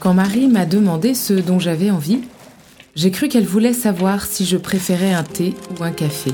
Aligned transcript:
Quand 0.00 0.14
Marie 0.14 0.46
m'a 0.46 0.64
demandé 0.64 1.14
ce 1.14 1.34
dont 1.34 1.58
j'avais 1.58 1.90
envie, 1.90 2.20
j'ai 2.94 3.10
cru 3.10 3.28
qu'elle 3.28 3.44
voulait 3.44 3.72
savoir 3.72 4.26
si 4.26 4.44
je 4.44 4.56
préférais 4.56 5.12
un 5.12 5.22
thé 5.22 5.54
ou 5.78 5.84
un 5.84 5.90
café. 5.90 6.30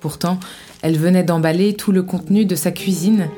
Pourtant, 0.00 0.38
elle 0.82 0.98
venait 0.98 1.22
d'emballer 1.22 1.74
tout 1.74 1.92
le 1.92 2.02
contenu 2.02 2.44
de 2.44 2.54
sa 2.54 2.70
cuisine 2.70 3.28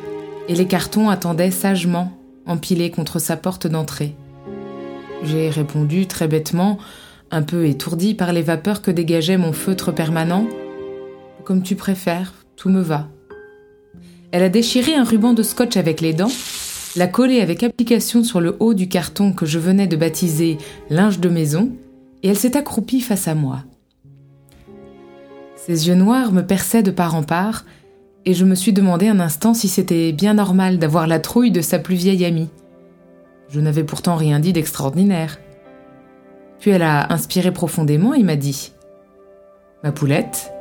et 0.48 0.54
les 0.54 0.66
cartons 0.66 1.10
attendaient 1.10 1.50
sagement, 1.50 2.12
empilés 2.46 2.90
contre 2.90 3.18
sa 3.18 3.36
porte 3.36 3.66
d'entrée. 3.66 4.14
J'ai 5.22 5.50
répondu 5.50 6.06
très 6.06 6.28
bêtement, 6.28 6.78
un 7.30 7.42
peu 7.42 7.66
étourdi 7.66 8.14
par 8.14 8.32
les 8.32 8.42
vapeurs 8.42 8.82
que 8.82 8.90
dégageait 8.90 9.38
mon 9.38 9.52
feutre 9.52 9.92
permanent. 9.92 10.46
Comme 11.44 11.62
tu 11.62 11.76
préfères, 11.76 12.32
tout 12.56 12.68
me 12.68 12.80
va. 12.80 13.08
Elle 14.30 14.42
a 14.42 14.48
déchiré 14.48 14.94
un 14.94 15.04
ruban 15.04 15.32
de 15.32 15.42
scotch 15.42 15.76
avec 15.76 16.00
les 16.00 16.12
dents, 16.12 16.32
l'a 16.96 17.06
collé 17.06 17.40
avec 17.40 17.62
application 17.62 18.24
sur 18.24 18.40
le 18.40 18.56
haut 18.60 18.74
du 18.74 18.88
carton 18.88 19.32
que 19.32 19.46
je 19.46 19.58
venais 19.58 19.86
de 19.86 19.96
baptiser 19.96 20.58
linge 20.90 21.20
de 21.20 21.28
maison 21.28 21.72
et 22.22 22.28
elle 22.28 22.38
s'est 22.38 22.56
accroupie 22.56 23.00
face 23.00 23.28
à 23.28 23.34
moi. 23.34 23.64
Ses 25.56 25.88
yeux 25.88 25.94
noirs 25.94 26.32
me 26.32 26.42
perçaient 26.42 26.82
de 26.82 26.90
part 26.90 27.14
en 27.14 27.22
part, 27.22 27.64
et 28.26 28.34
je 28.34 28.44
me 28.44 28.54
suis 28.54 28.72
demandé 28.72 29.08
un 29.08 29.20
instant 29.20 29.54
si 29.54 29.68
c'était 29.68 30.12
bien 30.12 30.34
normal 30.34 30.78
d'avoir 30.78 31.06
la 31.06 31.18
trouille 31.18 31.50
de 31.50 31.60
sa 31.60 31.78
plus 31.78 31.96
vieille 31.96 32.24
amie. 32.24 32.48
Je 33.48 33.60
n'avais 33.60 33.84
pourtant 33.84 34.16
rien 34.16 34.40
dit 34.40 34.52
d'extraordinaire. 34.52 35.38
Puis 36.58 36.70
elle 36.70 36.82
a 36.82 37.12
inspiré 37.12 37.52
profondément 37.52 38.14
et 38.14 38.22
m'a 38.22 38.36
dit 38.36 38.72
Ma 39.82 39.92
poulette, 39.92 40.52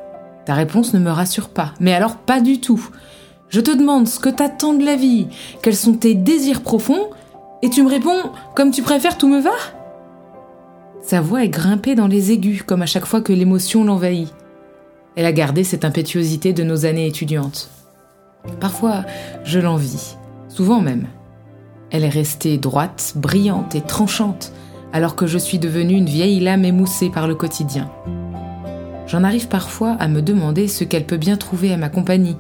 ta 0.45 0.53
réponse 0.53 0.93
ne 0.93 0.99
me 0.99 1.11
rassure 1.11 1.49
pas, 1.49 1.73
mais 1.79 1.93
alors 1.93 2.17
pas 2.17 2.41
du 2.41 2.59
tout. 2.59 2.89
Je 3.47 3.61
te 3.61 3.71
demande 3.71 4.07
ce 4.07 4.19
que 4.19 4.29
t'attends 4.29 4.73
de 4.73 4.83
la 4.83 4.95
vie, 4.95 5.27
quels 5.61 5.75
sont 5.75 5.93
tes 5.93 6.15
désirs 6.15 6.61
profonds, 6.61 7.09
et 7.61 7.69
tu 7.69 7.83
me 7.83 7.89
réponds 7.89 8.31
Comme 8.55 8.71
tu 8.71 8.81
préfères, 8.81 9.17
tout 9.17 9.29
me 9.29 9.39
va? 9.39 9.51
Sa 11.01 11.21
voix 11.21 11.43
est 11.43 11.49
grimpée 11.49 11.95
dans 11.95 12.07
les 12.07 12.31
aigus, 12.31 12.63
comme 12.63 12.81
à 12.81 12.85
chaque 12.85 13.05
fois 13.05 13.21
que 13.21 13.31
l'émotion 13.31 13.85
l'envahit. 13.85 14.33
Elle 15.15 15.25
a 15.25 15.31
gardé 15.31 15.63
cette 15.63 15.85
impétuosité 15.85 16.53
de 16.53 16.63
nos 16.63 16.85
années 16.85 17.07
étudiantes. 17.07 17.69
Parfois, 18.59 19.05
je 19.43 19.59
l'envie, 19.59 20.15
souvent 20.49 20.81
même. 20.81 21.07
Elle 21.91 22.03
est 22.03 22.09
restée 22.09 22.57
droite, 22.57 23.13
brillante 23.15 23.75
et 23.75 23.81
tranchante, 23.81 24.51
alors 24.91 25.15
que 25.15 25.27
je 25.27 25.37
suis 25.37 25.59
devenue 25.59 25.95
une 25.95 26.07
vieille 26.07 26.39
lame 26.39 26.65
émoussée 26.65 27.09
par 27.09 27.27
le 27.27 27.35
quotidien. 27.35 27.91
J'en 29.05 29.23
arrive 29.23 29.47
parfois 29.47 29.91
à 29.99 30.07
me 30.07 30.21
demander 30.21 30.67
ce 30.67 30.83
qu'elle 30.83 31.05
peut 31.05 31.17
bien 31.17 31.37
trouver 31.37 31.71
à 31.71 31.77
ma 31.77 31.89
compagnie, 31.89 32.37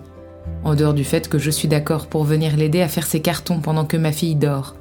en 0.63 0.75
dehors 0.75 0.93
du 0.93 1.03
fait 1.03 1.27
que 1.29 1.37
je 1.37 1.51
suis 1.51 1.67
d'accord 1.67 2.07
pour 2.07 2.23
venir 2.23 2.55
l'aider 2.57 2.81
à 2.81 2.87
faire 2.87 3.05
ses 3.05 3.21
cartons 3.21 3.59
pendant 3.59 3.85
que 3.85 3.97
ma 3.97 4.11
fille 4.11 4.35
dort. 4.35 4.75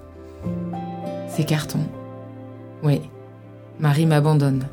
Ses 1.28 1.44
cartons? 1.44 1.86
Oui, 2.82 3.00
Marie 3.78 4.06
m'abandonne. 4.06 4.66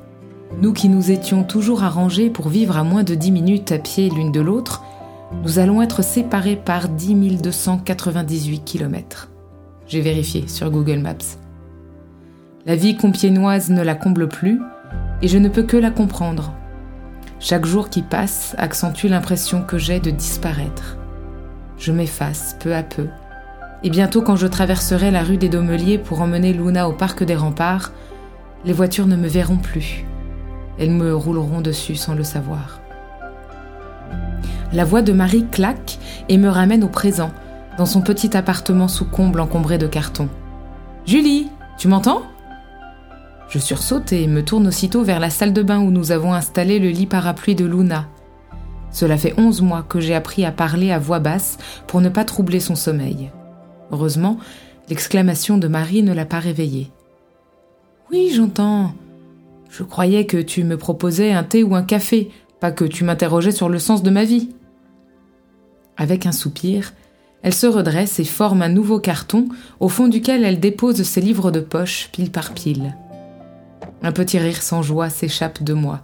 Nous 0.58 0.74
qui 0.74 0.90
nous 0.90 1.12
étions 1.12 1.44
toujours 1.44 1.84
arrangés 1.84 2.30
pour 2.30 2.50
vivre 2.50 2.78
à 2.78 2.84
moins 2.84 3.04
de 3.04 3.14
10 3.14 3.32
minutes 3.32 3.72
à 3.72 3.78
pied 3.78 4.10
l'une 4.10 4.32
de 4.32 4.42
l'autre, 4.42 4.84
nous 5.44 5.60
allons 5.60 5.82
être 5.82 6.04
séparés 6.04 6.56
par 6.56 6.90
10 6.90 7.42
298 7.42 8.66
km. 8.66 9.30
J'ai 9.88 10.02
vérifié 10.02 10.48
sur 10.48 10.72
Google 10.72 11.00
Maps. 11.00 11.38
La 12.66 12.76
vie 12.76 12.98
compiénoise 12.98 13.70
ne 13.70 13.84
la 13.84 13.96
comble 13.96 14.28
plus 14.28 14.60
et 15.22 15.28
je 15.28 15.38
ne 15.38 15.50
peux 15.50 15.64
que 15.64 15.78
la 15.78 15.92
comprendre. 15.92 16.54
Chaque 17.40 17.66
jour 17.66 17.90
qui 17.90 18.02
passe 18.02 18.56
accentue 18.58 19.06
l'impression 19.06 19.62
que 19.62 19.78
j'ai 19.78 20.00
de 20.00 20.12
disparaître. 20.12 20.98
Je 21.78 21.92
m'efface 21.92 22.58
peu 22.60 22.76
à 22.76 22.84
peu. 22.84 23.08
Et 23.84 23.90
bientôt 23.90 24.22
quand 24.22 24.36
je 24.36 24.48
traverserai 24.48 25.12
la 25.12 25.24
rue 25.24 25.38
des 25.38 25.48
Domeliers 25.48 26.00
pour 26.00 26.22
emmener 26.22 26.54
Luna 26.54 26.90
au 26.90 26.94
parc 26.94 27.24
des 27.24 27.36
remparts, 27.36 27.94
les 28.66 28.74
voitures 28.74 29.08
ne 29.08 29.16
me 29.16 29.28
verront 29.28 29.58
plus. 29.58 30.06
Elles 30.80 30.92
me 30.92 31.14
rouleront 31.16 31.62
dessus 31.62 31.96
sans 31.96 32.16
le 32.16 32.24
savoir. 32.24 32.80
La 34.72 34.86
voix 34.86 35.02
de 35.02 35.14
Marie 35.14 35.46
claque 35.52 36.00
et 36.30 36.38
me 36.38 36.48
ramène 36.48 36.84
au 36.84 36.90
présent, 36.90 37.32
dans 37.78 37.86
son 37.86 38.02
petit 38.02 38.36
appartement 38.38 38.88
sous 38.88 39.06
comble 39.06 39.42
encombré 39.42 39.78
de 39.78 39.88
cartons. 39.88 40.30
Julie, 41.06 41.48
tu 41.78 41.88
m'entends? 41.88 42.24
Je 43.50 43.58
sursaute 43.58 44.14
et 44.14 44.28
me 44.28 44.44
tourne 44.44 44.68
aussitôt 44.68 45.04
vers 45.04 45.20
la 45.20 45.30
salle 45.30 45.54
de 45.54 45.64
bain 45.64 45.80
où 45.80 45.90
nous 45.90 46.12
avons 46.12 46.34
installé 46.34 46.78
le 46.78 46.90
lit 46.90 47.08
parapluie 47.08 47.56
de 47.56 47.66
Luna. 47.66 48.08
Cela 48.92 49.18
fait 49.18 49.34
onze 49.38 49.62
mois 49.62 49.84
que 49.84 50.00
j'ai 50.00 50.16
appris 50.16 50.46
à 50.46 50.52
parler 50.52 50.92
à 50.92 51.00
voix 51.00 51.20
basse 51.20 51.58
pour 51.88 52.00
ne 52.00 52.10
pas 52.10 52.26
troubler 52.26 52.60
son 52.60 52.76
sommeil. 52.76 53.32
Heureusement, 53.92 54.38
l'exclamation 54.88 55.58
de 55.58 55.68
Marie 55.68 56.04
ne 56.04 56.14
l'a 56.14 56.26
pas 56.26 56.40
réveillée. 56.40 56.92
Oui, 58.12 58.32
j'entends. 58.36 58.94
Je 59.70 59.84
croyais 59.84 60.26
que 60.26 60.38
tu 60.38 60.64
me 60.64 60.78
proposais 60.78 61.32
un 61.32 61.44
thé 61.44 61.64
ou 61.64 61.76
un 61.76 61.84
café, 61.84 62.32
pas 62.60 62.72
que 62.72 62.86
tu 62.86 63.04
m'interrogeais 63.04 63.52
sur 63.52 63.70
le 63.70 63.80
sens 63.80 64.04
de 64.04 64.10
ma 64.10 64.26
vie. 64.26 64.50
Avec 65.96 66.26
un 66.26 66.32
soupir, 66.32 66.94
elle 67.44 67.54
se 67.54 67.68
redresse 67.68 68.20
et 68.20 68.26
forme 68.26 68.62
un 68.62 68.70
nouveau 68.70 69.00
carton 69.00 69.48
au 69.80 69.88
fond 69.88 70.08
duquel 70.08 70.44
elle 70.44 70.60
dépose 70.60 71.04
ses 71.04 71.22
livres 71.22 71.52
de 71.52 71.60
poche 71.60 72.10
pile 72.12 72.32
par 72.32 72.54
pile. 72.54 72.96
Un 74.02 74.12
petit 74.12 74.40
rire 74.40 74.62
sans 74.62 74.82
joie 74.82 75.10
s'échappe 75.10 75.64
de 75.64 75.74
moi. 75.74 76.02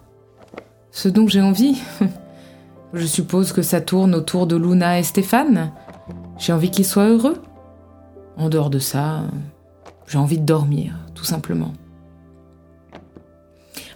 Ce 0.92 1.10
dont 1.10 1.28
j'ai 1.28 1.42
envie 1.42 1.82
Je 2.94 3.06
suppose 3.06 3.52
que 3.52 3.62
ça 3.62 3.82
tourne 3.82 4.16
autour 4.16 4.48
de 4.48 4.56
Luna 4.56 5.00
et 5.00 5.04
Stéphane. 5.04 5.72
J'ai 6.38 6.54
envie 6.54 6.72
qu'ils 6.72 6.86
soient 6.86 7.10
heureux. 7.10 7.42
En 8.38 8.48
dehors 8.48 8.70
de 8.70 8.80
ça, 8.80 9.24
j'ai 10.08 10.18
envie 10.18 10.38
de 10.38 10.46
dormir, 10.46 10.94
tout 11.14 11.26
simplement. 11.26 11.74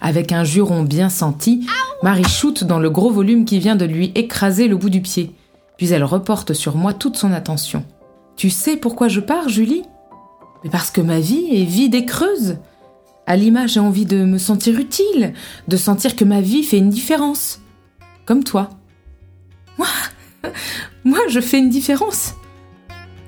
Avec 0.00 0.32
un 0.32 0.44
juron 0.44 0.82
bien 0.82 1.08
senti, 1.08 1.66
Marie 2.02 2.24
shoot 2.24 2.64
dans 2.64 2.78
le 2.78 2.90
gros 2.90 3.10
volume 3.10 3.44
qui 3.44 3.58
vient 3.58 3.76
de 3.76 3.84
lui 3.84 4.12
écraser 4.14 4.68
le 4.68 4.76
bout 4.76 4.90
du 4.90 5.02
pied. 5.02 5.34
Puis 5.76 5.92
elle 5.92 6.04
reporte 6.04 6.52
sur 6.54 6.76
moi 6.76 6.94
toute 6.94 7.16
son 7.16 7.32
attention. 7.32 7.84
Tu 8.36 8.50
sais 8.50 8.76
pourquoi 8.76 9.08
je 9.08 9.20
pars, 9.20 9.48
Julie? 9.48 9.82
Mais 10.64 10.70
parce 10.70 10.90
que 10.90 11.00
ma 11.00 11.20
vie 11.20 11.46
est 11.52 11.64
vide 11.64 11.94
et 11.94 12.06
creuse. 12.06 12.56
À 13.26 13.36
l'image, 13.36 13.74
j'ai 13.74 13.80
envie 13.80 14.06
de 14.06 14.24
me 14.24 14.38
sentir 14.38 14.78
utile, 14.78 15.34
de 15.68 15.76
sentir 15.76 16.16
que 16.16 16.24
ma 16.24 16.40
vie 16.40 16.62
fait 16.62 16.78
une 16.78 16.90
différence. 16.90 17.60
Comme 18.24 18.44
toi. 18.44 18.70
Moi 19.78 19.86
Moi, 21.04 21.20
je 21.28 21.40
fais 21.40 21.58
une 21.58 21.70
différence 21.70 22.34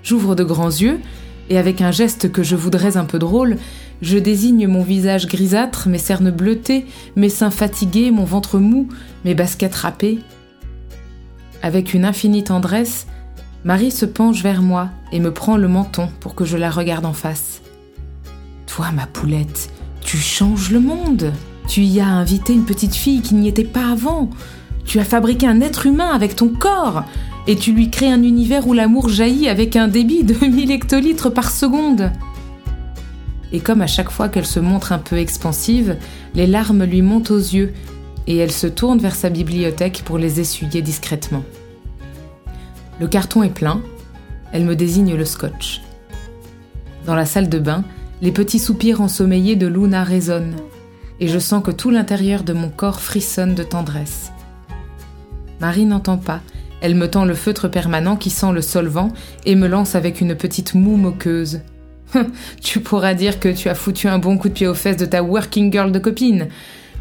J'ouvre 0.03 0.35
de 0.35 0.45
grands 0.45 0.69
yeux, 0.69 1.01
et 1.51 1.59
avec 1.59 1.81
un 1.81 1.91
geste 1.91 2.31
que 2.31 2.43
je 2.43 2.57
voudrais 2.57 2.97
un 2.97 3.05
peu 3.05 3.19
drôle, 3.19 3.57
je 4.01 4.19
désigne 4.19 4.67
mon 4.67 4.83
visage 4.83 5.27
grisâtre, 5.27 5.89
mes 5.89 5.99
cernes 5.99 6.31
bleutées, 6.31 6.87
mes 7.17 7.29
seins 7.29 7.51
fatigués, 7.51 8.11
mon 8.11 8.25
ventre 8.25 8.59
mou, 8.59 8.89
mes 9.25 9.35
baskets 9.35 9.75
râpées. 9.75 10.19
Avec 11.63 11.95
une 11.95 12.05
infinie 12.05 12.45
tendresse, 12.45 13.07
Marie 13.65 13.93
se 13.93 14.07
penche 14.07 14.43
vers 14.43 14.63
moi 14.63 14.89
et 15.13 15.21
me 15.21 15.33
prend 15.33 15.57
le 15.57 15.69
menton 15.69 16.09
pour 16.21 16.35
que 16.35 16.45
je 16.45 16.57
la 16.57 16.71
regarde 16.71 17.07
en 17.07 17.13
face. 17.13 17.63
Toi, 18.67 18.91
ma 18.93 19.07
poulette, 19.07 19.71
tu 20.01 20.17
changes 20.17 20.71
le 20.71 20.81
monde. 20.81 21.33
Tu 21.69 21.83
y 21.83 22.01
as 22.01 22.09
invité 22.09 22.53
une 22.53 22.65
petite 22.65 22.95
fille 22.95 23.21
qui 23.21 23.35
n'y 23.35 23.47
était 23.47 23.63
pas 23.63 23.93
avant. 23.93 24.31
Tu 24.85 24.99
as 24.99 25.05
fabriqué 25.05 25.47
un 25.47 25.61
être 25.61 25.87
humain 25.87 26.11
avec 26.13 26.35
ton 26.35 26.49
corps 26.49 27.05
et 27.47 27.57
tu 27.57 27.73
lui 27.73 27.91
crées 27.91 28.11
un 28.11 28.23
univers 28.23 28.67
où 28.67 28.73
l'amour 28.73 29.09
jaillit 29.09 29.49
avec 29.49 29.77
un 29.77 29.89
débit 29.89 30.25
de 30.25 30.35
1000 30.47 30.71
hectolitres 30.71 31.33
par 31.33 31.51
seconde 31.51 32.13
et 33.53 33.61
comme 33.61 33.83
à 33.83 33.87
chaque 33.87 34.11
fois 34.11 34.29
qu'elle 34.29 34.47
se 34.47 34.61
montre 34.61 34.93
un 34.93 34.99
peu 34.99 35.19
expansive, 35.19 35.97
les 36.35 36.47
larmes 36.47 36.85
lui 36.85 37.03
montent 37.03 37.31
aux 37.31 37.37
yeux 37.37 37.75
et 38.27 38.37
elle 38.39 38.53
se 38.53 38.67
tourne 38.67 38.99
vers 38.99 39.15
sa 39.15 39.29
bibliothèque 39.29 40.03
pour 40.05 40.19
les 40.19 40.41
essuyer 40.41 40.81
discrètement. 40.81 41.45
Le 42.99 43.09
carton 43.09 43.43
est 43.43 43.51
plein, 43.51 43.83
elle 44.53 44.65
me 44.65 44.77
désigne 44.77 45.15
le 45.15 45.25
scotch. 45.25 45.83
Dans 47.05 47.15
la 47.15 47.27
salle 47.27 47.49
de 47.49 47.59
bain, 47.59 47.85
les 48.23 48.33
petits 48.33 48.59
soupirs 48.59 49.01
ensommeillés 49.01 49.57
de 49.57 49.67
Luna 49.67 50.03
résonnent 50.03 50.57
et 51.21 51.29
je 51.29 51.39
sens 51.39 51.63
que 51.63 51.71
tout 51.71 51.91
l'intérieur 51.91 52.45
de 52.45 52.53
mon 52.53 52.71
corps 52.71 53.01
frissonne 53.01 53.55
de 53.55 53.63
tendresse. 53.63 54.33
Marie 55.61 55.85
n'entend 55.85 56.17
pas, 56.17 56.41
elle 56.83 56.97
me 56.97 57.09
tend 57.09 57.25
le 57.25 57.35
feutre 57.35 57.69
permanent 57.69 58.17
qui 58.17 58.29
sent 58.29 58.53
le 58.53 58.61
solvant 58.61 59.13
et 59.47 59.55
me 59.55 59.69
lance 59.69 59.95
avec 59.95 60.21
une 60.21 60.35
petite 60.35 60.75
moue 60.75 60.97
moqueuse. 60.97 61.61
tu 62.61 62.81
pourras 62.81 63.15
dire 63.15 63.41
que 63.41 63.49
tu 63.49 63.69
as 63.69 63.75
foutu 63.75 64.09
un 64.09 64.19
bon 64.19 64.37
coup 64.37 64.49
de 64.49 64.55
pied 64.55 64.67
aux 64.67 64.75
fesses 64.75 64.97
de 64.97 65.07
ta 65.07 65.23
working 65.23 65.73
girl 65.73 65.93
de 65.93 65.99
copine, 66.01 66.49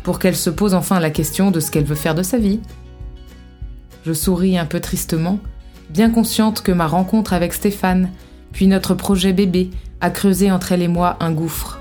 pour 0.04 0.20
qu'elle 0.20 0.36
se 0.36 0.52
pose 0.52 0.76
enfin 0.76 1.00
la 1.00 1.10
question 1.10 1.52
de 1.52 1.60
ce 1.60 1.72
qu'elle 1.72 1.84
veut 1.84 1.96
faire 1.96 2.16
de 2.16 2.24
sa 2.24 2.38
vie. 2.38 2.60
Je 4.06 4.14
souris 4.14 4.58
un 4.58 4.66
peu 4.66 4.80
tristement, 4.80 5.40
bien 5.90 6.12
consciente 6.12 6.62
que 6.62 6.72
ma 6.72 6.88
rencontre 6.88 7.34
avec 7.34 7.52
Stéphane, 7.52 8.10
puis 8.54 8.68
notre 8.68 8.94
projet 8.94 9.34
bébé, 9.34 9.72
a 10.00 10.10
creusé 10.10 10.52
entre 10.52 10.72
elle 10.72 10.82
et 10.82 10.88
moi 10.88 11.18
un 11.20 11.32
gouffre. 11.32 11.80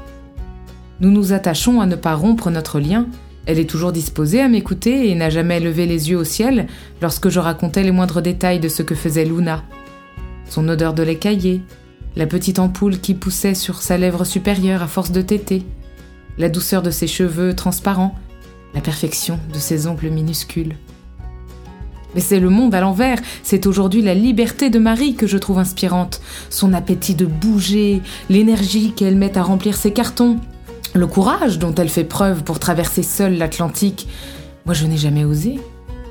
Nous 1.00 1.10
nous 1.10 1.32
attachons 1.32 1.80
à 1.80 1.86
ne 1.86 1.96
pas 1.96 2.14
rompre 2.14 2.50
notre 2.50 2.80
lien. 2.80 3.06
Elle 3.46 3.58
est 3.58 3.68
toujours 3.68 3.92
disposée 3.92 4.40
à 4.40 4.48
m'écouter 4.48 5.08
et 5.08 5.14
n'a 5.14 5.30
jamais 5.30 5.60
levé 5.60 5.86
les 5.86 6.10
yeux 6.10 6.18
au 6.18 6.24
ciel 6.24 6.66
lorsque 7.00 7.28
je 7.28 7.40
racontais 7.40 7.82
les 7.82 7.90
moindres 7.90 8.22
détails 8.22 8.60
de 8.60 8.68
ce 8.68 8.82
que 8.82 8.94
faisait 8.94 9.24
Luna. 9.24 9.64
Son 10.48 10.68
odeur 10.68 10.94
de 10.94 11.02
lait 11.02 11.16
caillé, 11.16 11.62
la 12.16 12.26
petite 12.26 12.58
ampoule 12.58 12.98
qui 12.98 13.14
poussait 13.14 13.54
sur 13.54 13.82
sa 13.82 13.96
lèvre 13.96 14.24
supérieure 14.24 14.82
à 14.82 14.88
force 14.88 15.12
de 15.12 15.22
téter, 15.22 15.62
la 16.38 16.48
douceur 16.48 16.82
de 16.82 16.90
ses 16.90 17.06
cheveux 17.06 17.54
transparents, 17.54 18.14
la 18.74 18.80
perfection 18.80 19.38
de 19.52 19.58
ses 19.58 19.86
ongles 19.86 20.10
minuscules. 20.10 20.76
Mais 22.14 22.20
c'est 22.20 22.40
le 22.40 22.50
monde 22.50 22.74
à 22.74 22.80
l'envers, 22.80 23.20
c'est 23.42 23.66
aujourd'hui 23.66 24.02
la 24.02 24.14
liberté 24.14 24.68
de 24.68 24.80
Marie 24.80 25.14
que 25.14 25.28
je 25.28 25.38
trouve 25.38 25.58
inspirante, 25.58 26.20
son 26.50 26.72
appétit 26.72 27.14
de 27.14 27.26
bouger, 27.26 28.02
l'énergie 28.28 28.92
qu'elle 28.92 29.16
met 29.16 29.38
à 29.38 29.42
remplir 29.42 29.76
ses 29.76 29.92
cartons, 29.92 30.38
le 30.94 31.06
courage 31.06 31.58
dont 31.58 31.74
elle 31.74 31.88
fait 31.88 32.04
preuve 32.04 32.42
pour 32.42 32.58
traverser 32.58 33.02
seule 33.02 33.38
l'Atlantique. 33.38 34.08
Moi 34.66 34.74
je 34.74 34.86
n'ai 34.86 34.96
jamais 34.96 35.24
osé, 35.24 35.60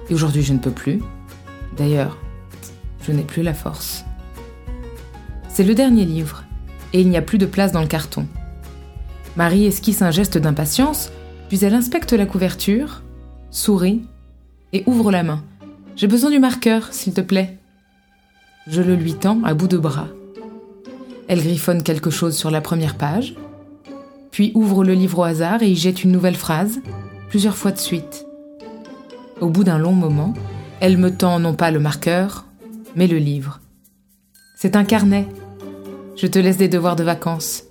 et 0.09 0.13
aujourd'hui 0.13 0.41
je 0.41 0.53
ne 0.53 0.59
peux 0.59 0.71
plus. 0.71 1.01
D'ailleurs, 1.77 2.17
je 3.03 3.11
n'ai 3.11 3.23
plus 3.23 3.43
la 3.43 3.53
force. 3.53 4.05
C'est 5.49 5.63
le 5.63 5.75
dernier 5.75 6.05
livre, 6.05 6.43
et 6.93 7.01
il 7.01 7.09
n'y 7.09 7.17
a 7.17 7.21
plus 7.21 7.37
de 7.37 7.45
place 7.45 7.71
dans 7.71 7.81
le 7.81 7.87
carton. 7.87 8.27
Marie 9.35 9.65
esquisse 9.65 10.01
un 10.01 10.11
geste 10.11 10.37
d'impatience, 10.37 11.11
puis 11.49 11.63
elle 11.63 11.73
inspecte 11.73 12.13
la 12.13 12.25
couverture, 12.25 13.01
sourit 13.51 14.03
et 14.73 14.83
ouvre 14.85 15.11
la 15.11 15.23
main. 15.23 15.43
J'ai 15.95 16.07
besoin 16.07 16.29
du 16.29 16.39
marqueur, 16.39 16.87
s'il 16.91 17.13
te 17.13 17.21
plaît. 17.21 17.57
Je 18.67 18.81
le 18.81 18.95
lui 18.95 19.13
tends 19.13 19.41
à 19.43 19.53
bout 19.53 19.67
de 19.67 19.77
bras. 19.77 20.07
Elle 21.27 21.41
griffonne 21.41 21.83
quelque 21.83 22.09
chose 22.09 22.37
sur 22.37 22.51
la 22.51 22.61
première 22.61 22.95
page, 22.95 23.35
puis 24.31 24.51
ouvre 24.55 24.83
le 24.83 24.93
livre 24.93 25.19
au 25.19 25.23
hasard 25.23 25.63
et 25.63 25.69
y 25.69 25.75
jette 25.75 26.03
une 26.03 26.11
nouvelle 26.11 26.35
phrase, 26.35 26.79
plusieurs 27.29 27.55
fois 27.55 27.71
de 27.71 27.77
suite. 27.77 28.25
Au 29.41 29.49
bout 29.49 29.63
d'un 29.63 29.77
long 29.77 29.93
moment, 29.93 30.33
elle 30.79 30.97
me 30.97 31.15
tend 31.15 31.39
non 31.39 31.53
pas 31.53 31.71
le 31.71 31.79
marqueur, 31.79 32.45
mais 32.95 33.07
le 33.07 33.17
livre. 33.17 33.59
C'est 34.55 34.75
un 34.75 34.83
carnet. 34.83 35.27
Je 36.15 36.27
te 36.27 36.39
laisse 36.39 36.57
des 36.57 36.67
devoirs 36.67 36.95
de 36.95 37.03
vacances. 37.03 37.63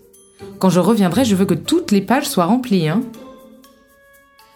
Quand 0.59 0.71
je 0.71 0.81
reviendrai, 0.81 1.25
je 1.25 1.37
veux 1.37 1.45
que 1.45 1.55
toutes 1.55 1.91
les 1.91 2.01
pages 2.01 2.29
soient 2.29 2.47
remplies, 2.47 2.89
hein. 2.89 3.03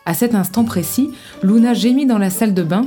À 0.04 0.14
cet 0.14 0.34
instant 0.34 0.64
précis, 0.64 1.10
Luna 1.42 1.74
gémit 1.74 2.06
dans 2.06 2.18
la 2.18 2.30
salle 2.30 2.54
de 2.54 2.62
bain 2.62 2.86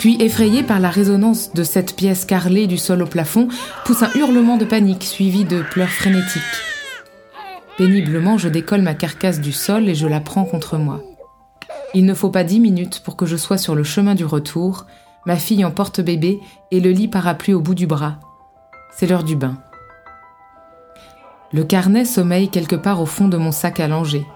puis, 0.00 0.16
effrayée 0.20 0.62
par 0.62 0.80
la 0.80 0.88
résonance 0.88 1.52
de 1.52 1.62
cette 1.62 1.94
pièce 1.94 2.24
carrelée 2.24 2.66
du 2.66 2.78
sol 2.78 3.02
au 3.02 3.06
plafond, 3.06 3.48
pousse 3.84 4.02
un 4.02 4.10
hurlement 4.14 4.56
de 4.56 4.64
panique 4.64 5.04
suivi 5.04 5.44
de 5.44 5.62
pleurs 5.62 5.90
frénétiques. 5.90 6.69
Péniblement, 7.80 8.36
je 8.36 8.50
décolle 8.50 8.82
ma 8.82 8.92
carcasse 8.92 9.40
du 9.40 9.52
sol 9.52 9.88
et 9.88 9.94
je 9.94 10.06
la 10.06 10.20
prends 10.20 10.44
contre 10.44 10.76
moi. 10.76 11.00
Il 11.94 12.04
ne 12.04 12.12
faut 12.12 12.28
pas 12.28 12.44
dix 12.44 12.60
minutes 12.60 13.00
pour 13.02 13.16
que 13.16 13.24
je 13.24 13.38
sois 13.38 13.56
sur 13.56 13.74
le 13.74 13.84
chemin 13.84 14.14
du 14.14 14.26
retour, 14.26 14.84
ma 15.24 15.36
fille 15.36 15.64
en 15.64 15.70
porte-bébé 15.70 16.40
et 16.72 16.80
le 16.80 16.90
lit 16.90 17.08
parapluie 17.08 17.54
au 17.54 17.60
bout 17.60 17.74
du 17.74 17.86
bras. 17.86 18.18
C'est 18.94 19.06
l'heure 19.06 19.24
du 19.24 19.34
bain. 19.34 19.56
Le 21.54 21.64
carnet 21.64 22.04
sommeille 22.04 22.50
quelque 22.50 22.76
part 22.76 23.00
au 23.00 23.06
fond 23.06 23.28
de 23.28 23.38
mon 23.38 23.50
sac 23.50 23.80
à 23.80 23.88
langer. 23.88 24.26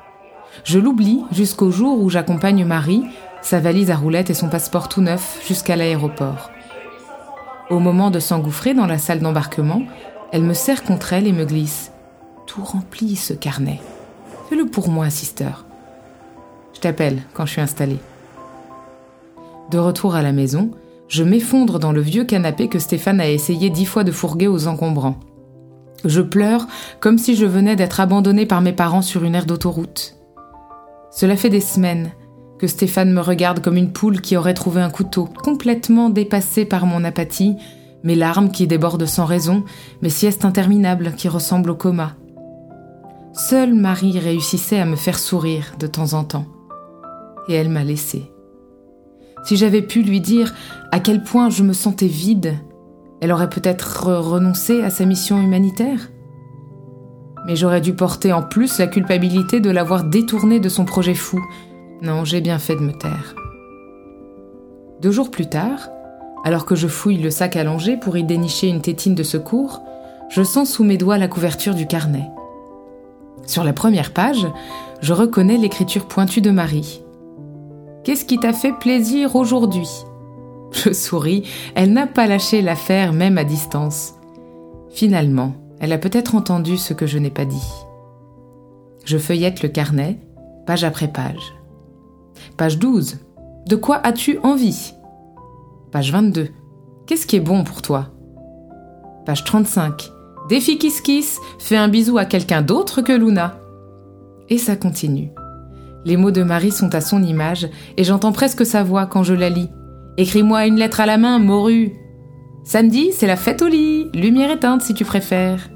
Je 0.65 0.79
l'oublie 0.79 1.21
jusqu'au 1.31 1.71
jour 1.71 2.01
où 2.01 2.09
j'accompagne 2.09 2.65
Marie, 2.65 3.05
sa 3.43 3.61
valise 3.61 3.91
à 3.91 3.97
roulettes 3.97 4.31
et 4.31 4.35
son 4.35 4.49
passeport 4.49 4.89
tout 4.89 5.03
neuf 5.03 5.45
jusqu'à 5.47 5.77
l'aéroport. 5.77 6.51
Au 7.69 7.79
moment 7.79 8.11
de 8.11 8.21
s'engouffrer 8.21 8.73
dans 8.73 8.87
la 8.87 8.97
salle 8.97 9.21
d'embarquement, 9.21 9.83
elle 10.33 10.45
me 10.45 10.55
serre 10.55 10.83
contre 10.83 11.13
elle 11.13 11.27
et 11.27 11.33
me 11.33 11.45
glisse. 11.45 11.91
Tout 12.47 12.63
rempli 12.63 13.17
ce 13.17 13.33
carnet. 13.33 13.81
Fais-le 14.49 14.67
pour 14.67 14.89
moi, 14.89 15.11
sister. 15.11 15.51
Je 16.75 16.81
t'appelle 16.81 17.23
quand 17.33 17.47
je 17.47 17.53
suis 17.53 17.61
installée. 17.61 17.99
De 19.71 19.79
retour 19.79 20.15
à 20.15 20.23
la 20.23 20.33
maison, 20.33 20.71
je 21.09 21.25
m'effondre 21.25 21.79
dans 21.79 21.93
le 21.93 22.01
vieux 22.01 22.25
canapé 22.25 22.69
que 22.69 22.79
Stéphane 22.79 23.21
a 23.21 23.29
essayé 23.29 23.71
dix 23.71 23.87
fois 23.87 24.05
de 24.05 24.13
fourguer 24.13 24.49
aux 24.49 24.67
encombrants. 24.67 25.19
Je 26.05 26.21
pleure 26.21 26.67
comme 27.01 27.19
si 27.19 27.35
je 27.35 27.47
venais 27.47 27.77
d'être 27.77 28.01
abandonnée 28.01 28.47
par 28.47 28.61
mes 28.61 28.73
parents 28.73 29.03
sur 29.03 29.25
une 29.25 29.35
aire 29.35 29.47
d'autoroute. 29.47 30.17
Cela 31.11 31.37
fait 31.37 31.51
des 31.51 31.61
semaines 31.61 32.11
que 32.59 32.67
Stéphane 32.67 33.13
me 33.13 33.21
regarde 33.21 33.63
comme 33.63 33.77
une 33.77 33.93
poule 33.93 34.21
qui 34.21 34.37
aurait 34.37 34.55
trouvé 34.55 34.81
un 34.81 34.91
couteau, 34.91 35.29
complètement 35.43 36.11
dépassée 36.11 36.65
par 36.65 36.87
mon 36.87 37.05
apathie, 37.05 37.57
mes 38.03 38.15
larmes 38.15 38.51
qui 38.51 38.67
débordent 38.67 39.07
sans 39.07 39.25
raison, 39.25 39.65
mes 40.03 40.11
siestes 40.11 40.45
interminables 40.45 41.15
qui 41.17 41.29
ressemblent 41.29 41.71
au 41.71 41.75
coma. 41.75 42.17
Seule 43.37 43.75
Marie 43.75 44.21
réussissait 44.21 44.79
à 44.79 44.85
me 44.85 44.95
faire 44.95 45.19
sourire 45.19 45.75
de 45.81 45.89
temps 45.89 46.13
en 46.13 46.23
temps. 46.23 46.47
Et 47.49 47.55
elle 47.55 47.69
m'a 47.69 47.83
laissé. 47.83 48.31
Si 49.43 49.57
j'avais 49.57 49.83
pu 49.83 50.03
lui 50.03 50.21
dire 50.21 50.55
à 50.93 51.01
quel 51.01 51.25
point 51.25 51.51
je 51.51 51.65
me 51.65 51.73
sentais 51.73 52.07
vide, 52.07 52.55
elle 53.21 53.33
aurait 53.33 53.51
peut-être 53.51 54.07
renoncé 54.07 54.83
à 54.83 54.91
sa 54.91 55.05
mission 55.05 55.43
humanitaire. 55.43 56.11
Mais 57.47 57.57
j'aurais 57.57 57.81
dû 57.81 57.93
porter 57.95 58.33
en 58.33 58.43
plus 58.43 58.79
la 58.79 58.87
culpabilité 58.87 59.59
de 59.59 59.71
l'avoir 59.71 60.05
détournée 60.05 60.61
de 60.61 60.69
son 60.69 60.85
projet 60.85 61.15
fou, 61.15 61.41
non, 62.03 62.25
j'ai 62.25 62.41
bien 62.41 62.61
fait 62.61 62.77
de 62.77 62.83
me 62.83 62.93
taire. 62.93 63.35
Deux 65.01 65.11
jours 65.11 65.33
plus 65.33 65.49
tard, 65.49 65.91
alors 66.45 66.67
que 66.67 66.77
je 66.77 66.87
fouille 66.87 67.19
le 67.19 67.31
sac 67.31 67.57
allongé 67.57 67.97
pour 67.97 68.17
y 68.17 68.23
dénicher 68.23 68.69
une 68.69 68.81
tétine 68.81 69.17
de 69.17 69.25
secours, 69.25 69.83
je 70.31 70.45
sens 70.45 70.71
sous 70.71 70.85
mes 70.85 70.99
doigts 70.99 71.19
la 71.19 71.29
couverture 71.29 71.75
du 71.75 71.87
carnet. 71.87 72.31
Sur 73.47 73.65
la 73.65 73.73
première 73.73 74.13
page, 74.13 74.47
je 75.01 75.13
reconnais 75.13 75.59
l'écriture 75.59 76.07
pointue 76.07 76.41
de 76.41 76.51
Marie. 76.51 77.03
Qu'est-ce 78.05 78.25
qui 78.25 78.39
t'a 78.39 78.53
fait 78.53 78.73
plaisir 78.73 79.37
aujourd'hui? 79.37 79.89
Je 80.73 80.93
souris, 80.93 81.49
elle 81.75 81.93
n'a 81.93 82.07
pas 82.07 82.27
lâché 82.27 82.63
l'affaire 82.63 83.13
même 83.13 83.39
à 83.39 83.45
distance. 83.45 84.15
Finalement, 84.91 85.55
elle 85.81 85.93
a 85.93 85.99
peut-être 85.99 86.35
entendu 86.35 86.77
ce 86.77 86.95
que 86.95 87.07
je 87.07 87.19
n'ai 87.19 87.31
pas 87.31 87.45
dit. 87.45 87.71
Je 89.05 89.19
feuillette 89.19 89.63
le 89.63 89.69
carnet, 89.69 90.19
page 90.67 90.85
après 90.85 91.09
page. 91.09 91.55
Page 92.57 92.79
12. 92.79 93.19
De 93.67 93.77
quoi 93.77 93.97
as-tu 94.05 94.39
envie? 94.43 94.95
Page 95.93 96.13
22. 96.13 96.49
Qu'est-ce 97.07 97.27
qui 97.27 97.37
est 97.37 97.41
bon 97.41 97.65
pour 97.65 97.83
toi? 97.83 98.09
Page 99.27 99.45
35. 99.45 100.14
Défi 100.49 100.77
Kiss 100.77 101.01
Kiss, 101.01 101.41
fais 101.59 101.77
un 101.77 101.89
bisou 101.89 102.19
à 102.19 102.27
quelqu'un 102.27 102.61
d'autre 102.61 103.01
que 103.01 103.13
Luna. 103.13 103.59
Et 104.51 104.59
ça 104.59 104.77
continue. 104.77 105.31
Les 106.05 106.19
mots 106.19 106.31
de 106.31 106.43
Marie 106.43 106.71
sont 106.71 106.95
à 106.95 107.01
son 107.01 107.23
image 107.23 107.67
et 107.97 108.05
j'entends 108.05 108.33
presque 108.33 108.67
sa 108.67 108.83
voix 108.83 109.07
quand 109.07 109.23
je 109.23 109.33
la 109.33 109.49
lis. 109.49 109.71
Écris-moi 110.19 110.67
une 110.67 110.77
lettre 110.77 111.01
à 111.01 111.07
la 111.07 111.17
main, 111.17 111.39
morue. 111.39 111.95
Samedi, 112.63 113.11
c'est 113.13 113.27
la 113.27 113.37
fête 113.37 113.63
au 113.63 113.69
lit, 113.69 114.11
lumière 114.13 114.51
éteinte 114.51 114.83
si 114.83 114.93
tu 114.93 115.07
préfères. 115.07 115.71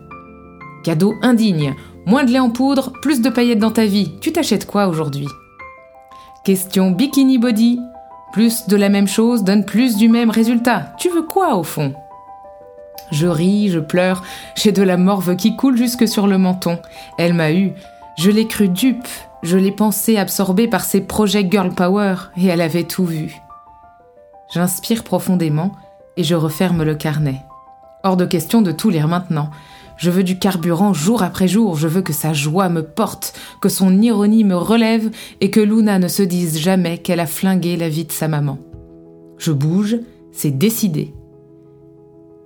Cadeau 0.85 1.15
indigne, 1.23 1.75
moins 2.05 2.25
de 2.25 2.31
lait 2.31 2.39
en 2.39 2.51
poudre, 2.51 2.93
plus 3.01 3.23
de 3.23 3.31
paillettes 3.31 3.59
dans 3.59 3.71
ta 3.71 3.87
vie. 3.87 4.13
Tu 4.21 4.33
t'achètes 4.33 4.67
quoi 4.67 4.87
aujourd'hui? 4.89 5.29
Question 6.45 6.91
bikini 6.91 7.39
body. 7.39 7.81
Plus 8.35 8.67
de 8.69 8.77
la 8.77 8.91
même 8.91 9.09
chose 9.09 9.45
donne 9.45 9.65
plus 9.65 9.97
du 9.97 10.09
même 10.11 10.31
résultat. 10.31 10.93
Tu 10.99 11.09
veux 11.09 11.23
quoi 11.23 11.57
au 11.57 11.63
fond? 11.63 11.95
Je 13.11 13.27
ris, 13.27 13.69
je 13.69 13.79
pleure, 13.79 14.23
j'ai 14.55 14.73
de 14.73 14.83
la 14.83 14.97
morve 14.97 15.37
qui 15.37 15.57
coule 15.57 15.77
jusque 15.77 16.07
sur 16.07 16.27
le 16.27 16.38
menton. 16.38 16.79
Elle 17.19 17.35
m'a 17.35 17.53
eu. 17.53 17.73
Je 18.19 18.31
l'ai 18.31 18.47
cru 18.47 18.69
dupe, 18.69 19.07
je 19.43 19.57
l'ai 19.57 19.73
pensé 19.73 20.17
absorbée 20.17 20.69
par 20.69 20.85
ses 20.85 21.00
projets 21.00 21.47
girl 21.49 21.71
power 21.71 22.17
et 22.37 22.47
elle 22.47 22.61
avait 22.61 22.85
tout 22.85 23.05
vu. 23.05 23.37
J'inspire 24.53 25.05
profondément 25.05 25.73
et 26.17 26.25
je 26.25 26.35
referme 26.35 26.83
le 26.83 26.95
carnet. 26.95 27.43
Hors 28.03 28.17
de 28.17 28.25
question 28.25 28.62
de 28.62 28.73
tout 28.73 28.91
lire 28.91 29.09
maintenant. 29.09 29.50
Je 29.97 30.11
veux 30.11 30.23
du 30.23 30.38
carburant 30.38 30.93
jour 30.93 31.23
après 31.23 31.49
jour, 31.49 31.77
je 31.77 31.88
veux 31.88 32.03
que 32.03 32.12
sa 32.12 32.33
joie 32.33 32.69
me 32.69 32.83
porte, 32.83 33.38
que 33.61 33.69
son 33.69 34.00
ironie 34.00 34.45
me 34.45 34.57
relève 34.57 35.11
et 35.41 35.50
que 35.50 35.59
Luna 35.61 35.99
ne 35.99 36.07
se 36.07 36.23
dise 36.23 36.59
jamais 36.59 36.99
qu'elle 36.99 37.19
a 37.19 37.27
flingué 37.27 37.77
la 37.77 37.88
vie 37.88 38.05
de 38.05 38.12
sa 38.12 38.29
maman. 38.29 38.59
Je 39.38 39.50
bouge, 39.50 39.97
c'est 40.33 40.57
décidé. 40.57 41.15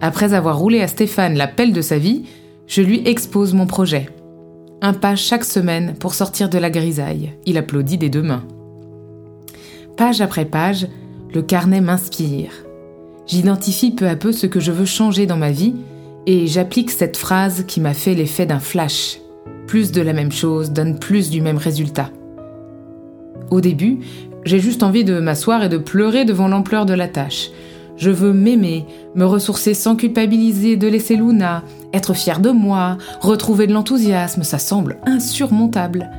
Après 0.02 0.34
avoir 0.34 0.58
roulé 0.58 0.82
à 0.82 0.88
Stéphane 0.88 1.36
la 1.36 1.46
pelle 1.46 1.72
de 1.72 1.80
sa 1.80 1.96
vie, 1.96 2.24
je 2.66 2.82
lui 2.82 3.06
expose 3.06 3.54
mon 3.54 3.66
projet. 3.66 4.08
Un 4.80 4.94
pas 4.94 5.14
chaque 5.14 5.44
semaine 5.44 5.94
pour 5.94 6.14
sortir 6.14 6.48
de 6.48 6.58
la 6.58 6.70
grisaille. 6.70 7.32
Il 7.46 7.56
applaudit 7.56 7.98
des 7.98 8.10
deux 8.10 8.22
mains. 8.22 8.44
Page 9.96 10.20
après 10.20 10.44
page, 10.44 10.88
le 11.32 11.40
carnet 11.40 11.80
m'inspire. 11.80 12.50
J'identifie 13.28 13.92
peu 13.92 14.08
à 14.08 14.16
peu 14.16 14.32
ce 14.32 14.46
que 14.46 14.58
je 14.58 14.72
veux 14.72 14.86
changer 14.86 15.26
dans 15.26 15.36
ma 15.36 15.52
vie 15.52 15.76
et 16.26 16.48
j'applique 16.48 16.90
cette 16.90 17.16
phrase 17.16 17.64
qui 17.68 17.80
m'a 17.80 17.94
fait 17.94 18.14
l'effet 18.14 18.44
d'un 18.44 18.58
flash. 18.58 19.20
Plus 19.68 19.92
de 19.92 20.02
la 20.02 20.12
même 20.12 20.32
chose 20.32 20.72
donne 20.72 20.98
plus 20.98 21.30
du 21.30 21.40
même 21.40 21.58
résultat. 21.58 22.10
Au 23.52 23.60
début, 23.60 24.00
j'ai 24.44 24.58
juste 24.58 24.82
envie 24.82 25.04
de 25.04 25.20
m'asseoir 25.20 25.62
et 25.62 25.68
de 25.68 25.78
pleurer 25.78 26.24
devant 26.24 26.48
l'ampleur 26.48 26.86
de 26.86 26.94
la 26.94 27.06
tâche. 27.06 27.50
Je 28.02 28.10
veux 28.10 28.32
m'aimer, 28.32 28.84
me 29.14 29.24
ressourcer 29.24 29.74
sans 29.74 29.94
culpabiliser 29.94 30.76
de 30.76 30.88
laisser 30.88 31.14
Luna, 31.14 31.62
être 31.92 32.14
fière 32.14 32.40
de 32.40 32.50
moi, 32.50 32.98
retrouver 33.20 33.68
de 33.68 33.72
l'enthousiasme, 33.72 34.42
ça 34.42 34.58
semble 34.58 34.98
insurmontable. 35.06 36.10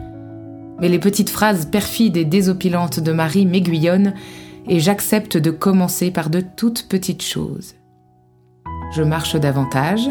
Mais 0.80 0.88
les 0.88 0.98
petites 0.98 1.30
phrases 1.30 1.66
perfides 1.66 2.16
et 2.16 2.24
désopilantes 2.24 3.02
de 3.02 3.12
Marie 3.12 3.46
m'aiguillonnent 3.46 4.14
et 4.70 4.80
j'accepte 4.80 5.36
de 5.36 5.52
commencer 5.52 6.10
par 6.10 6.30
de 6.30 6.40
toutes 6.40 6.88
petites 6.88 7.22
choses. 7.22 7.76
Je 8.96 9.04
marche 9.04 9.36
davantage 9.36 10.08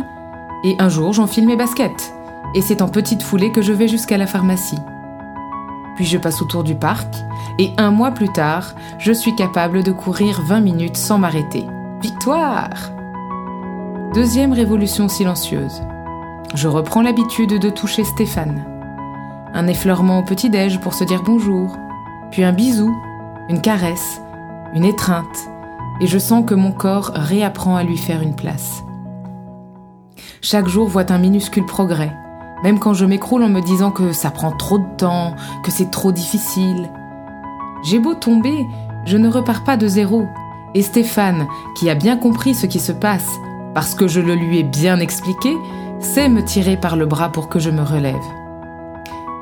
et 0.66 0.74
un 0.78 0.90
jour 0.90 1.14
j'enfile 1.14 1.46
mes 1.46 1.56
baskets 1.56 2.12
et 2.54 2.60
c'est 2.60 2.82
en 2.82 2.88
petite 2.88 3.22
foulée 3.22 3.50
que 3.50 3.62
je 3.62 3.72
vais 3.72 3.88
jusqu'à 3.88 4.18
la 4.18 4.26
pharmacie. 4.26 4.76
Puis 5.96 6.04
je 6.06 6.18
passe 6.18 6.40
autour 6.40 6.64
du 6.64 6.74
parc 6.74 7.14
et 7.58 7.70
un 7.78 7.90
mois 7.90 8.12
plus 8.12 8.30
tard, 8.30 8.74
je 8.98 9.12
suis 9.12 9.34
capable 9.34 9.82
de 9.82 9.92
courir 9.92 10.40
20 10.42 10.60
minutes 10.60 10.96
sans 10.96 11.18
m'arrêter. 11.18 11.64
Victoire 12.00 12.70
Deuxième 14.14 14.52
révolution 14.52 15.08
silencieuse. 15.08 15.82
Je 16.54 16.68
reprends 16.68 17.02
l'habitude 17.02 17.58
de 17.58 17.70
toucher 17.70 18.04
Stéphane. 18.04 18.64
Un 19.54 19.66
effleurement 19.66 20.18
au 20.18 20.22
petit-déj 20.22 20.80
pour 20.80 20.94
se 20.94 21.04
dire 21.04 21.22
bonjour, 21.22 21.76
puis 22.30 22.44
un 22.44 22.52
bisou, 22.52 22.94
une 23.48 23.60
caresse, 23.60 24.20
une 24.74 24.84
étreinte, 24.84 25.48
et 26.00 26.06
je 26.06 26.18
sens 26.18 26.44
que 26.46 26.54
mon 26.54 26.72
corps 26.72 27.12
réapprend 27.14 27.76
à 27.76 27.84
lui 27.84 27.96
faire 27.96 28.22
une 28.22 28.36
place. 28.36 28.82
Chaque 30.40 30.68
jour 30.68 30.88
voit 30.88 31.10
un 31.12 31.18
minuscule 31.18 31.66
progrès, 31.66 32.12
même 32.62 32.78
quand 32.78 32.94
je 32.94 33.04
m'écroule 33.04 33.42
en 33.42 33.48
me 33.48 33.60
disant 33.60 33.90
que 33.90 34.12
ça 34.12 34.30
prend 34.30 34.52
trop 34.52 34.78
de 34.78 34.96
temps, 34.96 35.34
que 35.64 35.70
c'est 35.70 35.90
trop 35.90 36.12
difficile. 36.12 36.90
J'ai 37.84 37.98
beau 37.98 38.14
tomber, 38.14 38.66
je 39.04 39.16
ne 39.16 39.28
repars 39.28 39.64
pas 39.64 39.76
de 39.76 39.88
zéro. 39.88 40.26
Et 40.74 40.82
Stéphane, 40.82 41.46
qui 41.76 41.90
a 41.90 41.94
bien 41.94 42.16
compris 42.16 42.54
ce 42.54 42.66
qui 42.66 42.80
se 42.80 42.92
passe, 42.92 43.28
parce 43.74 43.94
que 43.94 44.06
je 44.06 44.20
le 44.20 44.34
lui 44.34 44.58
ai 44.58 44.62
bien 44.62 45.00
expliqué, 45.00 45.56
sait 46.00 46.28
me 46.28 46.44
tirer 46.44 46.76
par 46.76 46.96
le 46.96 47.06
bras 47.06 47.30
pour 47.30 47.48
que 47.48 47.58
je 47.58 47.70
me 47.70 47.82
relève. 47.82 48.14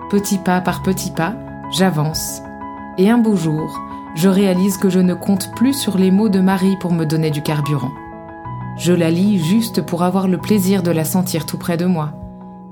Petit 0.08 0.38
pas 0.38 0.60
par 0.60 0.82
petit 0.82 1.10
pas, 1.10 1.34
j'avance. 1.70 2.42
Et 2.98 3.10
un 3.10 3.18
beau 3.18 3.36
jour, 3.36 3.80
je 4.16 4.28
réalise 4.28 4.76
que 4.76 4.90
je 4.90 4.98
ne 4.98 5.14
compte 5.14 5.54
plus 5.54 5.74
sur 5.74 5.98
les 5.98 6.10
mots 6.10 6.28
de 6.28 6.40
Marie 6.40 6.76
pour 6.80 6.92
me 6.92 7.04
donner 7.04 7.30
du 7.30 7.42
carburant. 7.42 7.92
Je 8.76 8.92
la 8.92 9.10
lis 9.10 9.38
juste 9.38 9.82
pour 9.82 10.02
avoir 10.02 10.26
le 10.26 10.38
plaisir 10.38 10.82
de 10.82 10.90
la 10.90 11.04
sentir 11.04 11.46
tout 11.46 11.58
près 11.58 11.76
de 11.76 11.86
moi, 11.86 12.12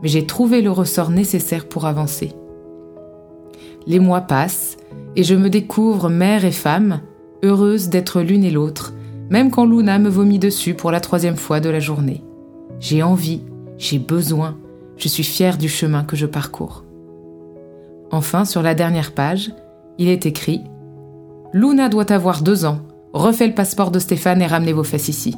mais 0.03 0.09
j'ai 0.09 0.27
trouvé 0.27 0.63
le 0.63 0.71
ressort 0.71 1.11
nécessaire 1.11 1.69
pour 1.69 1.87
avancer. 1.87 2.33
Les 3.87 4.01
mois 4.01 4.21
passent 4.21 4.77
et 5.17 5.25
je 5.25 5.35
me 5.35 5.51
découvre 5.51 6.09
mère 6.09 6.45
et 6.45 6.53
femme, 6.53 7.01
heureuse 7.43 7.89
d'être 7.89 8.21
l'une 8.21 8.45
et 8.45 8.51
l'autre, 8.51 8.93
même 9.31 9.51
quand 9.51 9.67
Luna 9.67 9.99
me 9.99 10.09
vomit 10.09 10.39
dessus 10.39 10.75
pour 10.75 10.91
la 10.91 11.01
troisième 11.01 11.37
fois 11.37 11.61
de 11.61 11.69
la 11.69 11.81
journée. 11.81 12.23
J'ai 12.81 13.03
envie, 13.03 13.43
j'ai 13.77 13.99
besoin, 13.99 14.57
je 14.97 15.09
suis 15.09 15.25
fière 15.25 15.59
du 15.59 15.69
chemin 15.69 16.05
que 16.05 16.17
je 16.17 16.27
parcours. 16.27 16.85
Enfin, 18.11 18.45
sur 18.45 18.63
la 18.63 18.75
dernière 18.75 19.13
page, 19.13 19.53
il 19.99 20.09
est 20.09 20.27
écrit 20.27 20.63
Luna 21.53 21.89
doit 21.89 22.13
avoir 22.13 22.43
deux 22.43 22.65
ans. 22.65 22.81
Refais 23.13 23.47
le 23.47 23.55
passeport 23.55 23.91
de 23.91 23.99
Stéphane 23.99 24.43
et 24.43 24.47
ramenez 24.47 24.73
vos 24.73 24.85
fesses 24.85 25.09
ici. 25.09 25.35